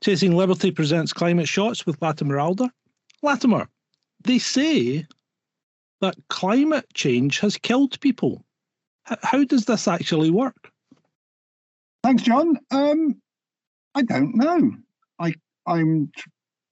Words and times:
Chasing 0.00 0.36
Liberty 0.36 0.70
presents 0.70 1.12
Climate 1.12 1.48
Shots 1.48 1.84
with 1.84 2.00
Latimer 2.00 2.38
Alder. 2.38 2.68
Latimer, 3.22 3.68
they 4.22 4.38
say 4.38 5.06
that 6.00 6.16
climate 6.28 6.86
change 6.94 7.40
has 7.40 7.56
killed 7.56 7.98
people. 8.00 8.44
How 9.02 9.42
does 9.44 9.64
this 9.64 9.88
actually 9.88 10.30
work? 10.30 10.70
Thanks, 12.04 12.22
John. 12.22 12.58
Um, 12.70 13.20
I 13.94 14.02
don't 14.02 14.36
know. 14.36 14.72
I 15.18 15.34
I'm 15.66 16.12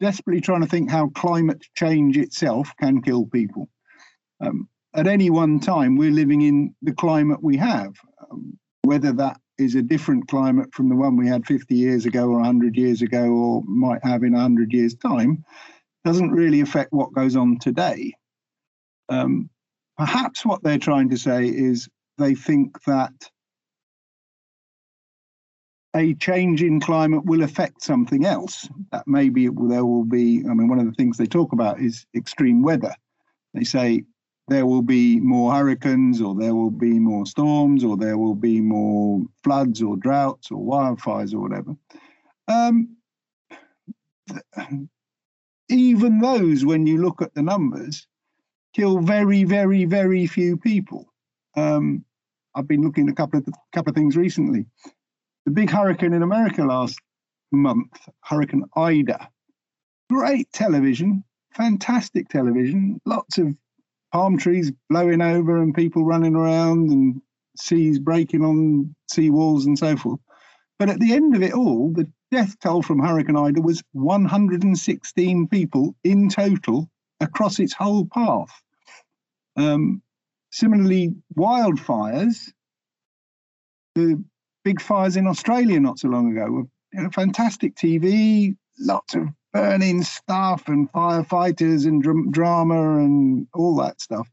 desperately 0.00 0.40
trying 0.40 0.60
to 0.60 0.68
think 0.68 0.90
how 0.90 1.08
climate 1.08 1.64
change 1.74 2.16
itself 2.16 2.70
can 2.80 3.02
kill 3.02 3.26
people. 3.26 3.68
Um, 4.40 4.68
at 4.94 5.06
any 5.06 5.30
one 5.30 5.58
time, 5.58 5.96
we're 5.96 6.12
living 6.12 6.42
in 6.42 6.74
the 6.82 6.92
climate 6.92 7.42
we 7.42 7.56
have. 7.56 7.94
Um, 8.30 8.58
whether 8.82 9.12
that 9.14 9.40
is 9.58 9.74
a 9.74 9.82
different 9.82 10.28
climate 10.28 10.72
from 10.74 10.88
the 10.88 10.96
one 10.96 11.16
we 11.16 11.26
had 11.26 11.46
50 11.46 11.74
years 11.74 12.06
ago 12.06 12.28
or 12.28 12.36
100 12.36 12.76
years 12.76 13.02
ago 13.02 13.24
or 13.30 13.62
might 13.64 14.04
have 14.04 14.22
in 14.22 14.32
100 14.32 14.72
years' 14.72 14.94
time 14.94 15.44
doesn't 16.04 16.30
really 16.30 16.60
affect 16.60 16.92
what 16.92 17.12
goes 17.12 17.34
on 17.34 17.58
today. 17.58 18.14
Um, 19.08 19.50
perhaps 19.96 20.44
what 20.44 20.62
they're 20.62 20.78
trying 20.78 21.08
to 21.10 21.16
say 21.16 21.46
is 21.46 21.88
they 22.18 22.34
think 22.34 22.82
that 22.84 23.12
a 25.96 26.14
change 26.14 26.62
in 26.62 26.78
climate 26.78 27.24
will 27.24 27.42
affect 27.42 27.82
something 27.82 28.24
else. 28.26 28.68
That 28.92 29.08
maybe 29.08 29.48
there 29.48 29.84
will 29.84 30.04
be, 30.04 30.44
I 30.48 30.54
mean, 30.54 30.68
one 30.68 30.78
of 30.78 30.86
the 30.86 30.92
things 30.92 31.16
they 31.16 31.26
talk 31.26 31.52
about 31.52 31.80
is 31.80 32.06
extreme 32.14 32.62
weather. 32.62 32.94
They 33.54 33.64
say 33.64 34.04
there 34.48 34.66
will 34.66 34.82
be 34.82 35.18
more 35.20 35.52
hurricanes, 35.52 36.20
or 36.20 36.34
there 36.34 36.54
will 36.54 36.70
be 36.70 36.98
more 37.00 37.26
storms, 37.26 37.82
or 37.82 37.96
there 37.96 38.16
will 38.16 38.34
be 38.34 38.60
more 38.60 39.22
floods, 39.42 39.82
or 39.82 39.96
droughts, 39.96 40.50
or 40.50 40.58
wildfires, 40.58 41.34
or 41.34 41.40
whatever. 41.40 41.76
Um, 42.48 42.96
even 45.68 46.20
those, 46.20 46.64
when 46.64 46.86
you 46.86 47.02
look 47.02 47.22
at 47.22 47.34
the 47.34 47.42
numbers, 47.42 48.06
kill 48.74 48.98
very, 48.98 49.44
very, 49.44 49.84
very 49.84 50.26
few 50.26 50.56
people. 50.56 51.12
Um, 51.56 52.04
I've 52.54 52.68
been 52.68 52.82
looking 52.82 53.08
at 53.08 53.12
a 53.12 53.16
couple 53.16 53.40
of 53.40 53.46
couple 53.72 53.90
of 53.90 53.96
things 53.96 54.16
recently. 54.16 54.66
The 55.44 55.50
big 55.50 55.70
hurricane 55.70 56.12
in 56.12 56.22
America 56.22 56.64
last 56.64 56.98
month, 57.52 58.08
Hurricane 58.22 58.64
Ida, 58.76 59.28
great 60.10 60.52
television, 60.52 61.24
fantastic 61.54 62.28
television, 62.28 63.00
lots 63.04 63.38
of 63.38 63.54
palm 64.16 64.38
trees 64.38 64.72
blowing 64.88 65.20
over 65.20 65.58
and 65.58 65.74
people 65.74 66.02
running 66.02 66.34
around 66.34 66.88
and 66.88 67.20
seas 67.54 67.98
breaking 67.98 68.42
on 68.42 68.94
sea 69.10 69.28
walls 69.28 69.66
and 69.66 69.78
so 69.78 69.94
forth. 69.94 70.18
But 70.78 70.88
at 70.88 70.98
the 71.00 71.12
end 71.12 71.36
of 71.36 71.42
it 71.42 71.52
all, 71.52 71.92
the 71.92 72.10
death 72.30 72.58
toll 72.60 72.80
from 72.80 72.98
Hurricane 72.98 73.36
Ida 73.36 73.60
was 73.60 73.82
116 73.92 75.48
people 75.48 75.94
in 76.02 76.30
total 76.30 76.88
across 77.20 77.58
its 77.58 77.74
whole 77.74 78.06
path. 78.06 78.48
Um, 79.54 80.00
similarly, 80.50 81.14
wildfires, 81.38 82.38
the 83.96 84.24
big 84.64 84.80
fires 84.80 85.18
in 85.18 85.26
Australia 85.26 85.78
not 85.78 85.98
so 85.98 86.08
long 86.08 86.32
ago 86.32 86.50
were 86.50 86.64
you 86.94 87.02
know, 87.02 87.10
fantastic 87.10 87.74
TV, 87.76 88.56
lots 88.78 89.14
of 89.14 89.28
burning 89.56 90.02
stuff 90.02 90.68
and 90.68 90.92
firefighters 90.92 91.86
and 91.86 92.02
dr- 92.02 92.30
drama 92.30 92.98
and 92.98 93.46
all 93.54 93.74
that 93.76 93.98
stuff. 94.02 94.28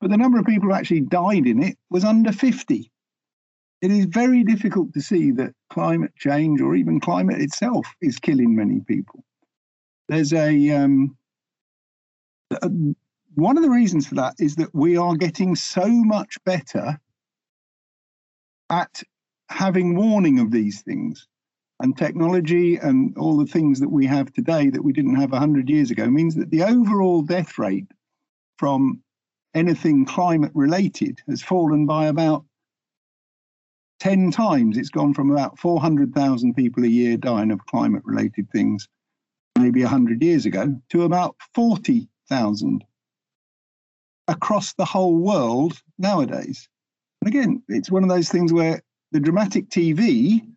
But 0.00 0.10
the 0.10 0.16
number 0.16 0.38
of 0.38 0.46
people 0.46 0.68
who 0.68 0.74
actually 0.74 1.00
died 1.00 1.48
in 1.48 1.60
it 1.60 1.76
was 1.90 2.04
under 2.04 2.30
50. 2.30 2.88
It 3.82 3.90
is 3.90 4.04
very 4.04 4.44
difficult 4.44 4.94
to 4.94 5.00
see 5.00 5.32
that 5.32 5.54
climate 5.70 6.12
change 6.16 6.60
or 6.60 6.76
even 6.76 7.00
climate 7.00 7.40
itself 7.40 7.84
is 8.00 8.20
killing 8.20 8.54
many 8.54 8.78
people. 8.80 9.24
There's 10.08 10.32
a, 10.32 10.70
um, 10.70 11.16
a 12.62 12.70
one 13.34 13.56
of 13.56 13.64
the 13.64 13.70
reasons 13.70 14.06
for 14.06 14.14
that 14.14 14.34
is 14.38 14.54
that 14.56 14.72
we 14.72 14.96
are 14.96 15.16
getting 15.16 15.56
so 15.56 15.88
much 15.88 16.36
better 16.44 17.00
at 18.70 19.02
having 19.48 19.96
warning 19.96 20.38
of 20.38 20.52
these 20.52 20.82
things 20.82 21.26
and 21.84 21.98
technology 21.98 22.76
and 22.76 23.14
all 23.18 23.36
the 23.36 23.44
things 23.44 23.78
that 23.78 23.90
we 23.90 24.06
have 24.06 24.32
today 24.32 24.70
that 24.70 24.82
we 24.82 24.90
didn't 24.90 25.16
have 25.16 25.32
100 25.32 25.68
years 25.68 25.90
ago 25.90 26.06
means 26.06 26.34
that 26.34 26.50
the 26.50 26.62
overall 26.62 27.20
death 27.20 27.58
rate 27.58 27.86
from 28.56 29.02
anything 29.54 30.06
climate 30.06 30.50
related 30.54 31.20
has 31.28 31.42
fallen 31.42 31.84
by 31.84 32.06
about 32.06 32.42
10 34.00 34.30
times. 34.30 34.78
It's 34.78 34.88
gone 34.88 35.12
from 35.12 35.30
about 35.30 35.58
400,000 35.58 36.54
people 36.54 36.84
a 36.84 36.88
year 36.88 37.18
dying 37.18 37.50
of 37.50 37.66
climate 37.66 38.02
related 38.06 38.48
things 38.50 38.88
maybe 39.58 39.82
100 39.82 40.22
years 40.22 40.46
ago 40.46 40.74
to 40.88 41.02
about 41.02 41.36
40,000 41.54 42.82
across 44.26 44.72
the 44.72 44.86
whole 44.86 45.16
world 45.16 45.82
nowadays. 45.98 46.66
And 47.20 47.28
again, 47.28 47.62
it's 47.68 47.90
one 47.90 48.04
of 48.04 48.08
those 48.08 48.30
things 48.30 48.54
where 48.54 48.80
the 49.12 49.20
dramatic 49.20 49.68
TV 49.68 50.53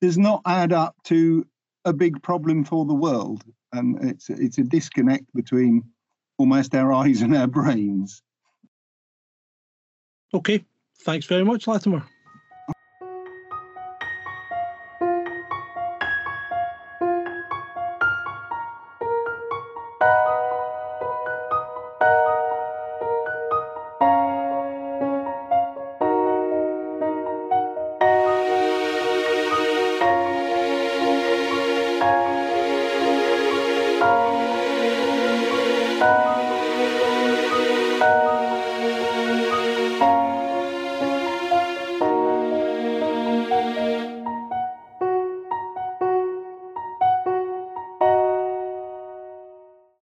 does 0.00 0.18
not 0.18 0.42
add 0.46 0.72
up 0.72 0.96
to 1.04 1.46
a 1.84 1.92
big 1.92 2.22
problem 2.22 2.64
for 2.64 2.84
the 2.84 2.94
world. 2.94 3.44
And 3.72 4.02
it's, 4.10 4.30
it's 4.30 4.58
a 4.58 4.62
disconnect 4.62 5.24
between 5.34 5.82
almost 6.38 6.74
our 6.74 6.92
eyes 7.02 7.22
and 7.22 7.36
our 7.36 7.46
brains. 7.46 8.22
Okay. 10.32 10.64
Thanks 11.02 11.26
very 11.26 11.44
much, 11.44 11.66
Latimer. 11.66 12.04